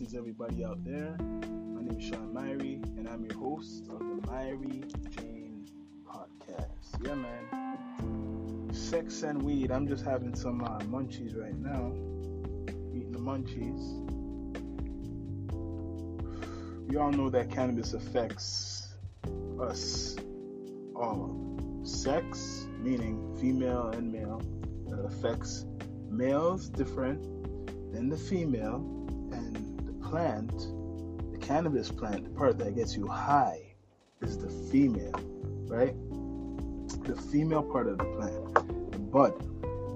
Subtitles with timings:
[0.00, 1.14] blessings, everybody out there.
[1.18, 5.66] My name is Sean Myrie, and I'm your host of the Myrie Jane
[6.06, 7.06] podcast.
[7.06, 8.70] Yeah, man.
[8.72, 9.70] Sex and weed.
[9.70, 11.92] I'm just having some uh, munchies right now.
[12.94, 13.98] Eating the munchies.
[16.88, 18.94] We all know that cannabis affects
[19.60, 20.16] us
[20.96, 21.82] all.
[21.82, 24.40] Sex, meaning female and male,
[24.88, 25.66] that affects
[26.08, 27.22] males different
[27.92, 28.76] than the female,
[29.32, 29.69] and
[30.10, 30.58] plant,
[31.32, 33.74] the cannabis plant, the part that gets you high,
[34.20, 35.14] is the female,
[35.68, 35.94] right?
[37.04, 39.34] The female part of the plant, the bud.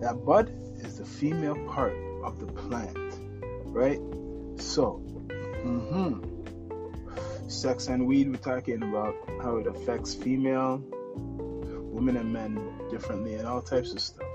[0.00, 2.96] That bud is the female part of the plant,
[3.66, 3.98] right?
[4.56, 5.02] So,
[5.64, 6.30] mm-hmm.
[7.48, 10.80] Sex and weed, we're talking about how it affects female,
[11.16, 14.28] women, and men differently, and all types of stuff.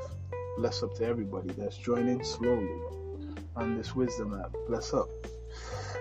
[0.58, 2.82] Bless up to everybody that's joining slowly
[3.56, 4.54] on this wisdom app.
[4.68, 5.10] Bless up.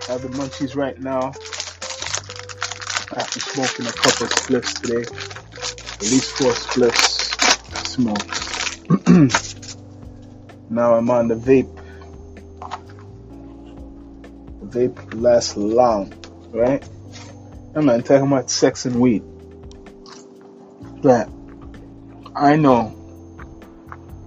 [0.09, 1.27] Have the munchies right now.
[3.15, 7.29] After smoking a couple of spliffs today, at least four spliffs
[7.85, 8.39] smoked.
[10.71, 11.69] now I'm on the vape.
[14.71, 16.11] The vape lasts long,
[16.49, 16.83] right?
[17.75, 19.21] I'm not talking about sex and weed.
[21.03, 21.29] But
[22.35, 22.95] I know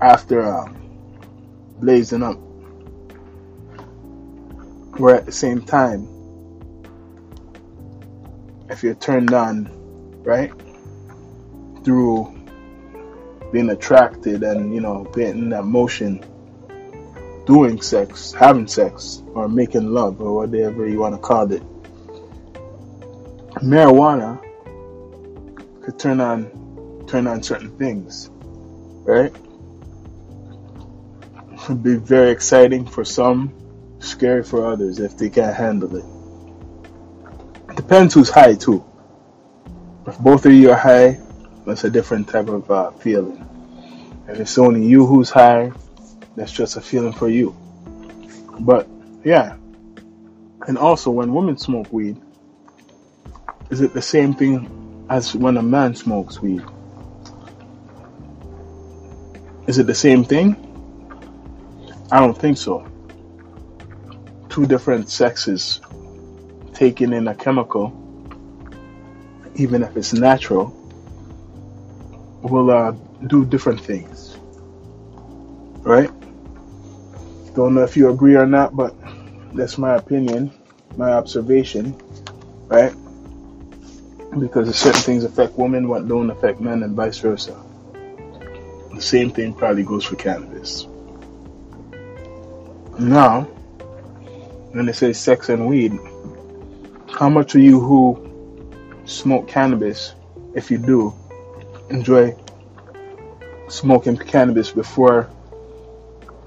[0.01, 0.77] after um,
[1.81, 2.39] blazing up
[4.98, 6.09] we're at the same time.
[8.69, 9.71] If you're turned on
[10.23, 10.53] right
[11.85, 12.33] through
[13.53, 16.25] being attracted and you know being in that motion
[17.45, 21.63] doing sex having sex or making love or whatever you want to call it
[23.57, 24.41] marijuana
[25.83, 28.31] could turn on turn on certain things
[29.05, 29.35] right?
[31.59, 33.53] Could be very exciting for some
[34.03, 37.77] scary for others if they can't handle it.
[37.77, 38.85] depends who's high too.
[40.07, 41.20] If both of you are high,
[41.67, 43.48] that's a different type of uh, feeling.
[44.29, 45.73] If it's only you who's high,
[46.36, 47.57] that's just a feeling for you.
[48.61, 48.89] But
[49.24, 49.57] yeah,
[50.67, 52.20] and also when women smoke weed,
[53.70, 56.62] is it the same thing as when a man smokes weed?
[59.67, 60.57] Is it the same thing?
[62.11, 62.92] I don't think so
[64.52, 65.80] two different sexes
[66.74, 67.90] taking in a chemical,
[69.55, 70.67] even if it's natural,
[72.42, 72.92] will uh,
[73.29, 74.36] do different things.
[75.80, 76.11] Right?
[77.55, 78.95] Don't know if you agree or not, but
[79.55, 80.52] that's my opinion,
[80.98, 81.98] my observation,
[82.67, 82.92] right?
[84.39, 87.58] Because certain things affect women, what don't affect men, and vice versa.
[88.95, 90.86] The same thing probably goes for cannabis.
[92.98, 93.48] Now,
[94.73, 95.93] when they say sex and weed,
[97.11, 100.15] how much of you who smoke cannabis,
[100.55, 101.15] if you do,
[101.91, 102.35] enjoy
[103.69, 105.29] smoking cannabis before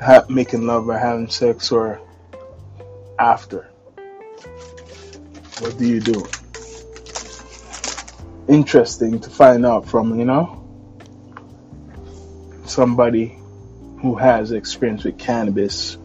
[0.02, 2.02] ha- making love or having sex or
[3.20, 3.70] after?
[5.60, 6.28] What do you do?
[8.48, 10.64] Interesting to find out from, you know,
[12.66, 13.38] somebody
[14.02, 15.98] who has experience with cannabis,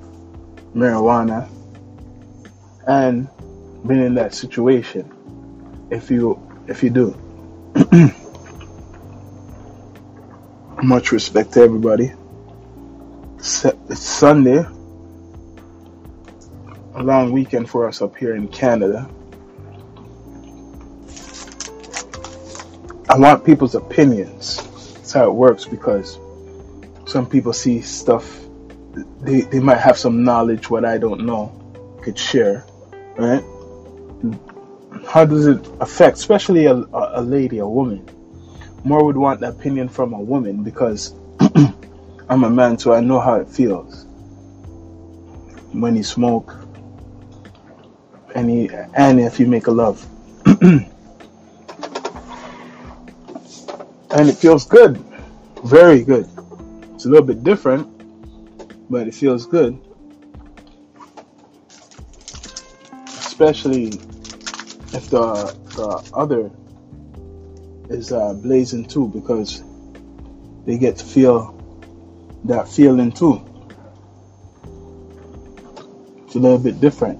[0.74, 1.48] marijuana,
[2.90, 3.28] and
[3.86, 5.08] been in that situation
[5.90, 7.16] if you if you do.
[10.82, 12.12] Much respect to everybody.
[13.38, 13.64] It's
[13.98, 14.66] sunday
[16.94, 19.08] a long weekend for us up here in canada.
[23.08, 24.56] I want people's opinions.
[24.94, 26.18] That's how it works because
[27.06, 28.40] some people see stuff
[29.20, 31.52] they, they might have some knowledge what i don't know
[32.02, 32.64] could share
[33.20, 33.44] right?
[35.06, 38.08] How does it affect, especially a, a lady, a woman?
[38.84, 41.14] More would want the opinion from a woman because
[42.28, 44.06] I'm a man, so I know how it feels
[45.72, 46.54] when you smoke
[48.34, 50.04] and, and if you make a love.
[50.62, 50.88] and
[54.10, 54.96] it feels good,
[55.64, 56.28] very good.
[56.94, 57.86] It's a little bit different,
[58.90, 59.78] but it feels good.
[63.40, 63.86] Especially
[64.92, 66.50] if the the other
[67.88, 69.64] is uh, blazing too, because
[70.66, 71.56] they get to feel
[72.44, 73.40] that feeling too.
[76.26, 77.18] It's a little bit different.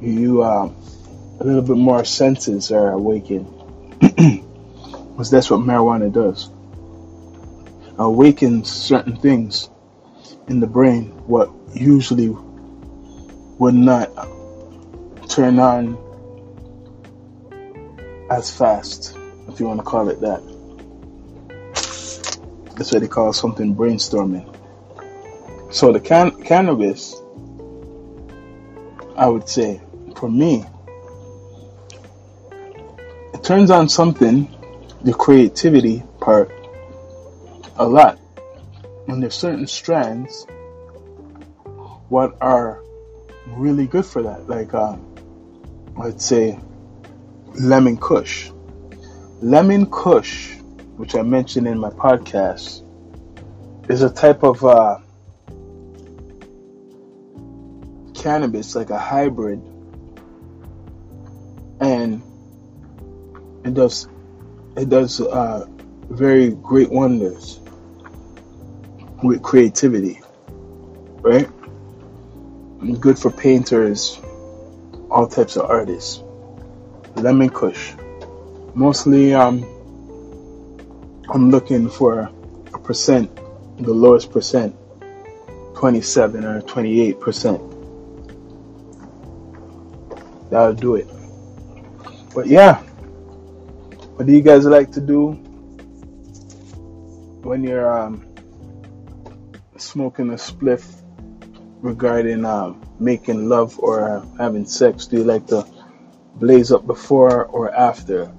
[0.00, 0.72] You uh,
[1.40, 3.46] a little bit more senses are awakened,
[4.00, 6.48] because that's what marijuana does.
[7.98, 9.68] Awakens certain things
[10.48, 12.34] in the brain, what usually
[13.64, 14.10] would not
[15.26, 15.96] turn on
[18.28, 19.16] as fast,
[19.48, 20.42] if you want to call it that.
[22.76, 24.44] That's what they call something brainstorming.
[25.72, 27.14] So the can- cannabis,
[29.16, 29.80] I would say,
[30.14, 30.62] for me,
[33.32, 34.46] it turns on something,
[35.04, 36.52] the creativity part,
[37.76, 38.18] a lot.
[39.08, 40.46] And there's certain strands
[42.10, 42.83] what are
[43.46, 44.48] really good for that.
[44.48, 45.04] Like, um,
[46.00, 46.58] I'd say
[47.54, 48.50] lemon kush.
[49.40, 50.56] Lemon kush,
[50.96, 52.82] which I mentioned in my podcast,
[53.90, 54.98] is a type of uh,
[58.14, 59.60] cannabis, like a hybrid,
[61.80, 62.22] and
[63.64, 64.08] it does
[64.76, 65.66] it does uh,
[66.08, 67.60] very great wonders
[69.22, 70.20] with creativity,
[71.20, 71.48] right?
[72.92, 74.20] Good for painters,
[75.10, 76.22] all types of artists.
[77.16, 77.94] Lemon Kush.
[78.74, 79.62] Mostly, um,
[81.32, 82.30] I'm looking for
[82.74, 83.34] a percent,
[83.78, 84.76] the lowest percent,
[85.76, 87.60] 27 or 28 percent.
[90.50, 91.08] That'll do it.
[92.34, 92.82] But yeah,
[94.16, 95.32] what do you guys like to do
[97.42, 98.26] when you're um,
[99.76, 101.03] smoking a spliff
[101.84, 105.06] regarding um, making love or having sex?
[105.06, 105.66] Do you like to
[106.36, 108.32] blaze up before or after?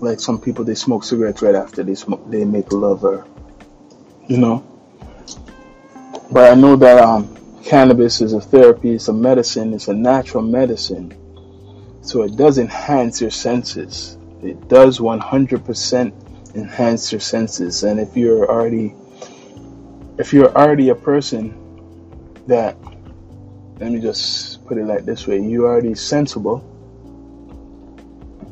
[0.00, 3.26] Like some people, they smoke cigarettes right after they smoke, they make love, or
[4.28, 4.64] you know.
[6.30, 10.44] But I know that um, cannabis is a therapy, it's a medicine, it's a natural
[10.44, 11.12] medicine,
[12.02, 14.16] so it does enhance your senses.
[14.40, 18.94] It does 100% enhance your senses, and if you're already
[20.16, 21.67] if you're already a person
[22.48, 22.76] that,
[23.78, 26.64] let me just put it like this way, you're already sensible,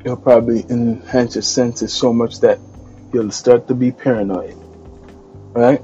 [0.04, 2.60] you'll probably enhance your senses so much that
[3.12, 4.56] you'll start to be paranoid.
[5.52, 5.82] Right?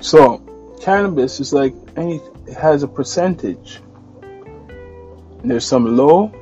[0.00, 0.38] So,
[0.80, 3.80] cannabis is like any, it has a percentage.
[5.42, 6.32] There's some low,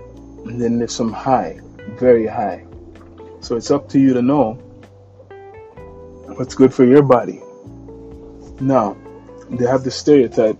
[0.44, 1.60] and then there's some high,
[1.98, 2.66] very high.
[3.40, 4.54] So it's up to you to know
[6.36, 7.40] what's good for your body.
[8.60, 8.96] Now,
[9.50, 10.58] they have the stereotype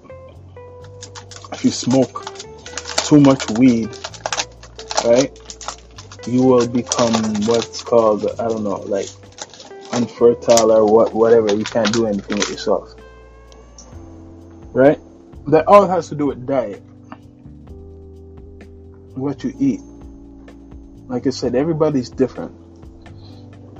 [1.58, 2.25] if you smoke
[3.05, 3.88] too much weed,
[5.05, 5.37] right,
[6.26, 7.12] you will become
[7.46, 9.08] what's called I don't know, like
[9.93, 11.52] unfertile or what, whatever.
[11.52, 12.94] You can't do anything with yourself,
[14.73, 15.00] right?
[15.49, 16.81] That all has to do with diet,
[19.14, 19.81] what you eat.
[21.08, 22.55] Like I said, everybody's different.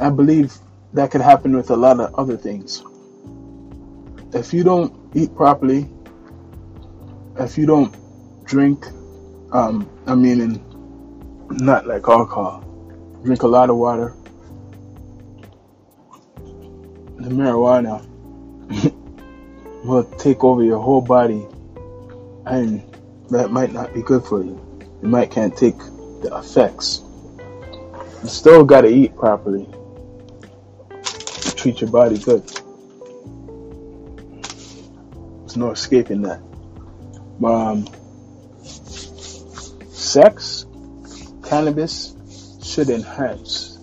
[0.01, 0.53] I believe
[0.95, 2.83] that could happen with a lot of other things.
[4.33, 5.89] If you don't eat properly,
[7.39, 7.95] if you don't
[8.45, 8.87] drink,
[9.53, 12.65] um, I mean, in, not like alcohol,
[13.25, 14.15] drink a lot of water,
[17.17, 18.05] the marijuana
[19.85, 21.47] will take over your whole body,
[22.47, 22.83] and
[23.31, 24.61] that might not be good for you.
[25.03, 27.03] You might can't take the effects.
[28.23, 29.69] You still got to eat properly.
[31.57, 32.45] Treat your body good.
[35.49, 36.43] There's no escaping that.
[37.43, 37.89] Um,
[39.89, 40.67] sex,
[41.43, 42.15] cannabis
[42.63, 43.79] should enhance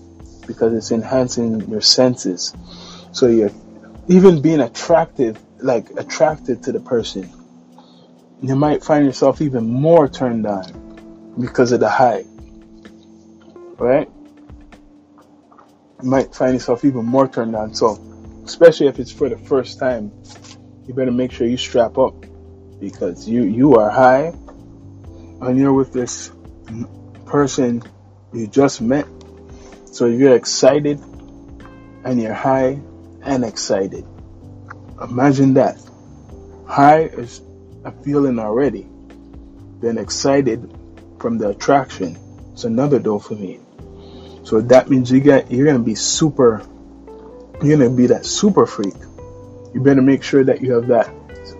[0.46, 2.54] because it's enhancing your senses.
[3.14, 3.50] So you're
[4.08, 7.32] even being attractive, like attracted to the person.
[8.44, 12.26] You might find yourself even more turned on because of the high.
[13.80, 14.08] Right?
[16.04, 17.74] You might find yourself even more turned on.
[17.74, 18.00] So,
[18.46, 20.12] especially if it's for the first time,
[20.88, 22.14] you better make sure you strap up
[22.80, 24.34] because you you are high
[25.42, 26.32] and you're with this
[27.26, 27.82] person
[28.34, 29.08] you just met.
[29.92, 31.00] So you're excited
[32.04, 32.80] and you're high
[33.24, 34.06] and excited.
[35.02, 35.78] Imagine that.
[36.68, 37.42] High is
[37.84, 38.88] a feeling already
[39.82, 40.72] then excited
[41.20, 42.18] from the attraction.
[42.54, 43.62] It's another dopamine.
[44.48, 46.66] So that means you get you're gonna be super
[47.62, 48.96] you're gonna be that super freak
[49.76, 51.14] you better make sure that you have that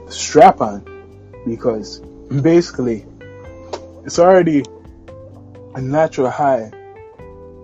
[0.08, 0.80] strap on
[1.46, 2.00] because
[2.42, 3.06] basically
[4.06, 4.64] it's already
[5.76, 6.72] a natural high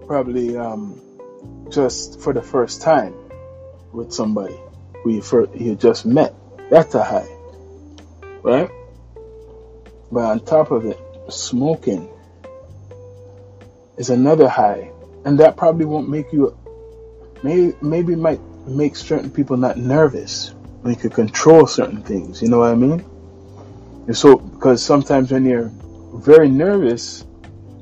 [0.06, 1.02] probably um,
[1.70, 3.16] just for the first time
[3.94, 4.60] with somebody
[5.04, 6.36] who you, you just met.
[6.70, 7.30] That's a high.
[8.44, 8.70] Right?
[10.12, 12.10] But on top of it smoking
[13.98, 14.92] is another high
[15.24, 16.58] and that probably won't make you
[17.42, 20.54] maybe maybe might make certain people not nervous
[20.90, 22.42] you can control certain things.
[22.42, 23.06] You know what I mean?
[24.08, 25.72] And so, because sometimes when you're
[26.16, 27.26] very nervous,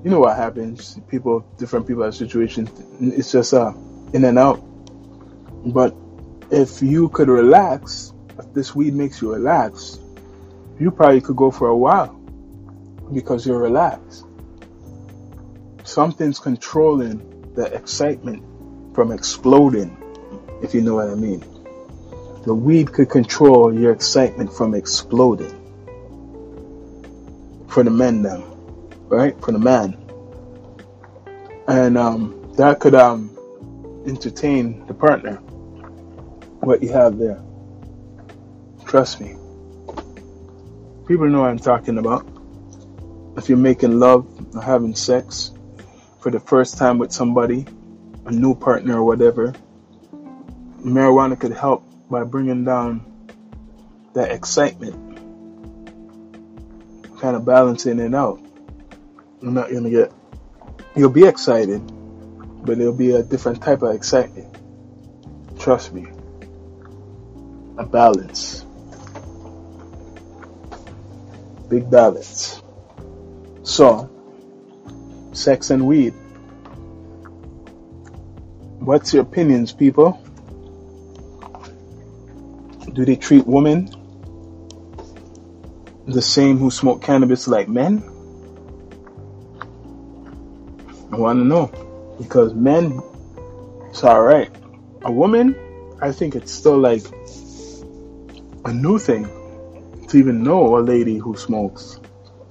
[0.04, 1.00] you know what happens.
[1.08, 2.70] People, different people have situations.
[3.00, 3.74] It's just uh,
[4.14, 4.58] in and out.
[5.66, 5.96] But
[6.52, 10.00] if you could relax, if this weed makes you relax,
[10.80, 12.14] you probably could go for a while
[13.14, 14.26] because you're relaxed.
[15.84, 18.44] Something's controlling the excitement
[18.94, 19.99] from exploding,
[20.62, 21.44] if you know what I mean.
[22.46, 25.56] The weed could control your excitement from exploding.
[27.68, 28.44] For the men now,
[29.08, 29.40] right?
[29.44, 29.98] For the man.
[31.68, 33.38] And um, that could um,
[34.08, 35.36] entertain the partner.
[36.62, 37.42] What you have there.
[38.86, 39.36] Trust me.
[41.08, 42.28] People know what I'm talking about.
[43.38, 45.52] If you're making love or having sex
[46.20, 47.66] for the first time with somebody,
[48.26, 49.54] a new partner or whatever,
[50.84, 53.06] marijuana could help by bringing down
[54.14, 54.96] that excitement,
[57.20, 58.42] kind of balancing it out.
[59.42, 60.12] You're not gonna get,
[60.96, 61.82] you'll be excited,
[62.66, 64.56] but it'll be a different type of excitement.
[65.60, 66.08] Trust me.
[67.78, 68.66] A balance.
[71.70, 72.62] Big balance.
[73.64, 74.10] So,
[75.32, 76.14] sex and weed.
[78.80, 80.20] What's your opinions, people?
[83.00, 83.90] Do they treat women
[86.06, 88.04] the same who smoke cannabis like men?
[91.10, 91.72] I want to know
[92.18, 93.02] because men,
[93.90, 94.52] it's all right.
[95.04, 95.56] A woman,
[96.02, 97.04] I think it's still like
[98.66, 99.30] a new thing
[100.10, 102.02] to even know a lady who smokes.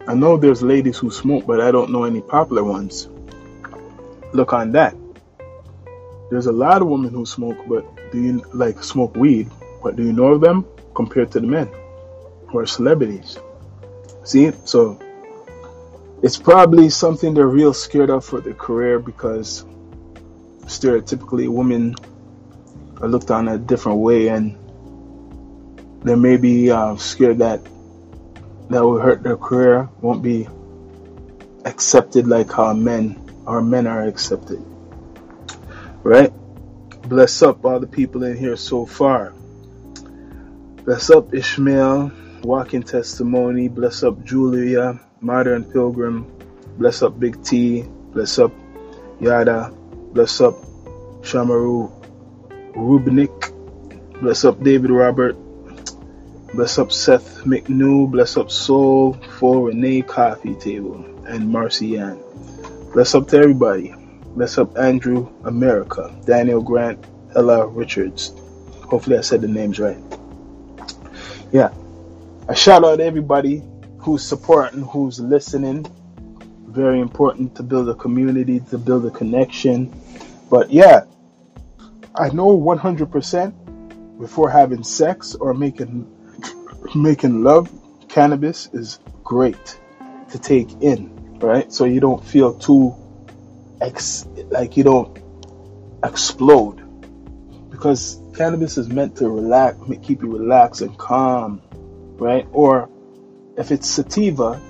[0.07, 3.07] I know there's ladies who smoke, but I don't know any popular ones.
[4.33, 4.97] Look on that.
[6.31, 9.51] There's a lot of women who smoke, but do you like smoke weed?
[9.83, 11.71] But do you know of them compared to the men
[12.49, 13.39] who are celebrities?
[14.25, 15.01] See, so
[16.23, 19.65] it's probably something they're real scared of for their career because
[20.67, 21.95] stereotypically women
[23.01, 24.57] are looked on a different way and
[26.03, 27.63] they may be uh, scared that
[28.71, 30.47] that will hurt their career, won't be
[31.65, 34.63] accepted like how men our men are accepted.
[36.03, 36.33] Right?
[37.09, 39.33] Bless up all the people in here so far.
[40.89, 42.11] Bless up Ishmael,
[42.45, 43.69] Walking Testimony.
[43.69, 46.25] Bless up Julia, Modern Pilgrim.
[46.79, 47.83] Bless up Big T.
[47.83, 48.53] Bless up
[49.21, 49.71] Yada.
[50.15, 50.55] Bless up
[51.21, 51.93] Shamaru
[52.73, 53.53] Rubnik.
[54.23, 55.37] Bless up David Robert.
[56.55, 58.11] Bless up Seth McNew.
[58.11, 62.19] Bless up Soul for Renee Coffee Table and Marcy Ann.
[62.95, 63.95] Bless up to everybody.
[64.35, 67.05] Bless up Andrew America, Daniel Grant,
[67.37, 68.33] Ella Richards.
[68.87, 69.99] Hopefully I said the names right
[71.53, 71.71] yeah,
[72.49, 73.63] a shout out to everybody
[73.99, 75.87] who's supporting, who's listening.
[76.67, 79.93] Very important to build a community, to build a connection.
[80.51, 81.05] But yeah,
[82.15, 86.15] I know 100% before having sex or making
[86.95, 87.71] making love,
[88.09, 89.79] cannabis is great
[90.31, 91.73] to take in, right?
[91.73, 92.95] So you don't feel too
[93.81, 95.19] ex like you don't
[96.03, 96.78] explode
[97.79, 101.63] because cannabis is meant to relax, keep you relaxed and calm,
[102.19, 102.45] right?
[102.51, 102.91] Or
[103.57, 104.61] if it's sativa,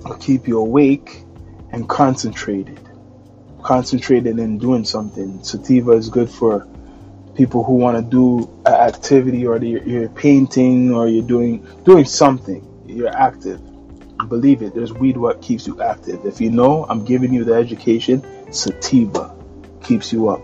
[0.00, 1.22] it'll keep you awake
[1.70, 2.80] and concentrated,
[3.62, 5.44] concentrated in doing something.
[5.44, 6.66] Sativa is good for
[7.36, 12.66] people who want to do an activity or you're painting or you're doing doing something.
[12.88, 13.60] You're active.
[14.28, 14.74] Believe it.
[14.74, 16.26] There's weed what keeps you active.
[16.26, 18.52] If you know, I'm giving you the education.
[18.52, 19.32] Sativa
[19.80, 20.42] keeps you up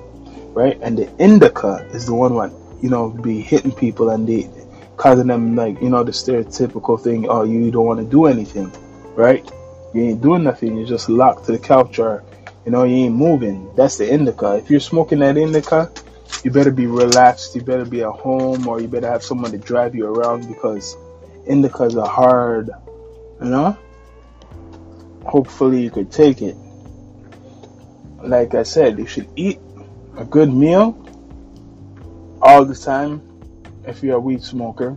[0.55, 0.79] right?
[0.83, 4.51] And the indica is the one what you know be hitting people and they
[4.97, 7.29] causing them like you know the stereotypical thing.
[7.29, 8.71] Oh, you don't want to do anything,
[9.15, 9.45] right?
[9.95, 10.77] You ain't doing nothing.
[10.77, 12.25] You're just locked to the couch or
[12.65, 13.75] you know you ain't moving.
[13.75, 14.57] That's the indica.
[14.57, 15.91] If you're smoking that indica,
[16.45, 17.55] you better be relaxed.
[17.55, 20.97] You better be at home or you better have someone to drive you around because
[21.49, 22.71] indicas are hard.
[23.41, 23.79] You know.
[25.25, 26.57] Hopefully you could take it.
[28.23, 29.59] Like I said, you should eat
[30.17, 30.99] a good meal
[32.43, 33.23] all the time
[33.87, 34.97] if you're a weed smoker.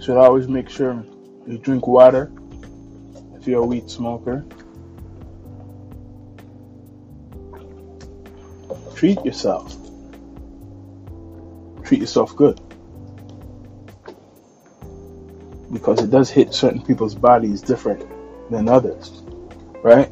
[0.00, 1.04] Should always make sure
[1.46, 2.30] you drink water
[3.36, 4.44] if you're a weed smoker.
[8.94, 9.76] Treat yourself.
[11.84, 12.60] Treat yourself good.
[15.72, 18.04] Because it does hit certain people's bodies different
[18.50, 19.22] than others.
[19.82, 20.10] Right?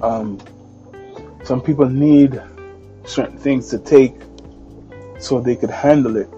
[0.00, 0.38] Um,
[1.44, 2.40] some people need
[3.06, 4.14] certain things to take
[5.18, 6.28] so they could handle it.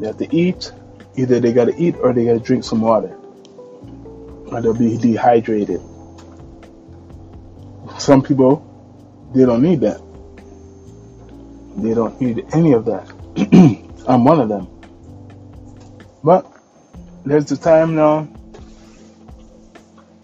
[0.00, 0.72] They have to eat,
[1.16, 3.16] either they gotta eat or they gotta drink some water.
[4.52, 5.80] or they'll be dehydrated.
[7.98, 8.66] Some people,
[9.34, 10.00] they don't need that.
[11.76, 13.08] They don't need any of that.
[14.08, 14.68] I'm one of them.
[16.24, 16.50] But
[17.24, 18.28] there's the time now.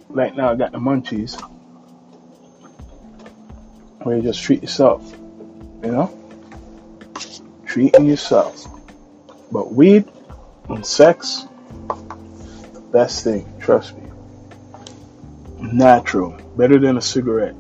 [0.09, 1.41] Right now, I got the munchies
[4.03, 5.15] where you just treat yourself.
[5.83, 6.19] You know?
[7.65, 8.67] Treating yourself.
[9.53, 10.05] But weed
[10.69, 11.47] and sex,
[12.93, 14.03] best thing, trust me.
[15.61, 17.55] Natural, better than a cigarette.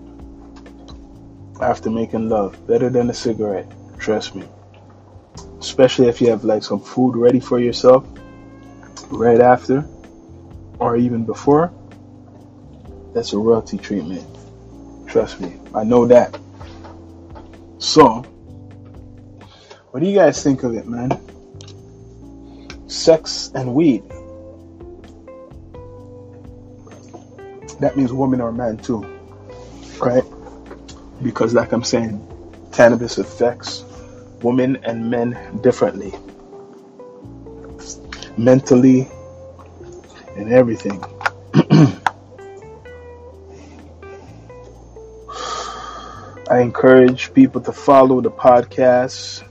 [1.60, 4.46] After making love, better than a cigarette, trust me.
[5.58, 8.06] Especially if you have like some food ready for yourself
[9.10, 9.86] right after
[10.78, 11.72] or even before,
[13.14, 14.26] that's a royalty treatment.
[15.06, 16.38] Trust me, I know that.
[17.78, 18.22] So,
[19.90, 21.10] what do you guys think of it, man?
[22.86, 24.02] Sex and weed.
[27.80, 29.04] That means woman or man too,
[30.00, 30.24] right?
[31.22, 32.26] Because, like I'm saying,
[32.72, 33.84] cannabis affects
[34.42, 36.14] women and men differently,
[38.38, 39.08] mentally,
[40.36, 41.02] and everything.
[46.48, 49.42] I encourage people to follow the podcast.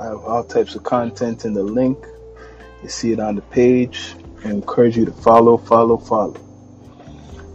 [0.00, 1.98] I have all types of content in the link.
[2.80, 4.14] You see it on the page.
[4.44, 6.36] I encourage you to follow, follow, follow.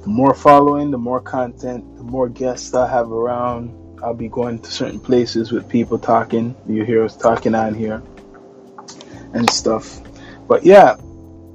[0.01, 3.73] The more following, the more content, the more guests I have around.
[4.03, 6.57] I'll be going to certain places with people talking.
[6.67, 8.03] You hear us talking on here
[9.33, 10.01] and stuff.
[10.45, 10.95] But yeah,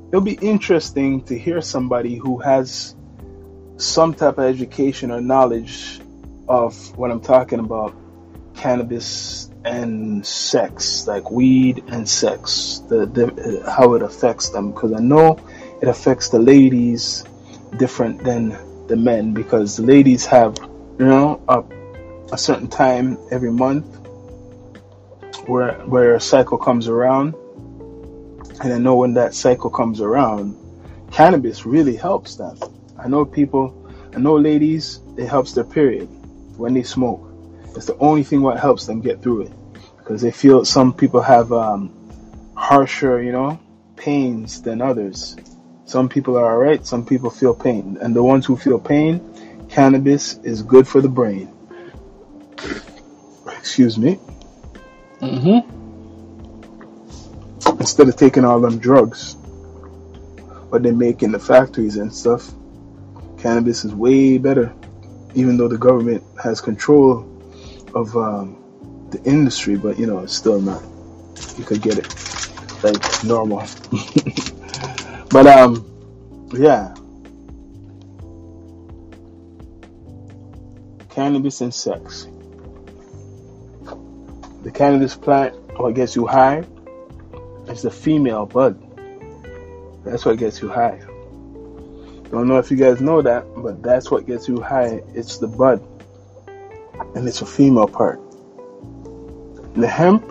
[0.08, 2.94] it'll be interesting to hear somebody who has
[3.76, 6.00] some type of education or knowledge
[6.50, 7.94] of what I'm talking about
[8.56, 14.72] cannabis and sex, like weed and sex, the, the how it affects them.
[14.72, 15.38] Because I know
[15.80, 17.24] it affects the ladies
[17.78, 18.58] different than
[18.88, 20.56] the men, because the ladies have,
[20.98, 21.62] you know, a,
[22.34, 23.86] a certain time every month
[25.46, 27.34] where where a cycle comes around,
[28.60, 30.56] and I know when that cycle comes around,
[31.12, 32.58] cannabis really helps them.
[32.98, 36.08] I know people, I know ladies, it helps their period
[36.60, 37.26] when they smoke
[37.76, 39.52] it's the only thing what helps them get through it
[40.10, 41.94] because they feel some people have um,
[42.60, 43.60] harsher, you know,
[43.96, 45.36] pains than others.
[45.84, 47.96] Some people are alright, some people feel pain.
[48.00, 51.52] And the ones who feel pain, cannabis is good for the brain.
[53.58, 54.18] Excuse me.
[55.20, 55.78] Mm-hmm.
[57.78, 59.36] Instead of taking all them drugs,
[60.70, 62.50] what they make in the factories and stuff,
[63.38, 64.74] cannabis is way better.
[65.34, 67.26] Even though the government has control
[67.94, 68.56] of um,
[69.10, 70.82] the industry, but you know, it's still not.
[71.56, 72.08] You could get it
[72.82, 73.58] like normal.
[75.30, 75.86] but um,
[76.52, 76.94] yeah,
[81.10, 82.26] cannabis and sex.
[84.62, 86.64] The cannabis plant, what gets you high,
[87.68, 88.78] is the female bud.
[90.04, 91.00] That's what gets you high.
[92.30, 95.02] Don't know if you guys know that, but that's what gets you high.
[95.14, 95.84] It's the bud
[97.14, 98.20] and it's a female part.
[99.74, 100.24] The hemp,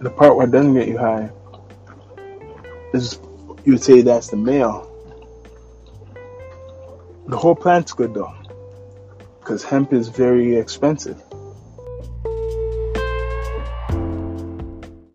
[0.00, 1.30] the part where doesn't get you high,
[2.92, 3.20] is
[3.64, 4.86] you would say that's the male.
[7.28, 8.34] The whole plant's good though,
[9.38, 11.22] because hemp is very expensive.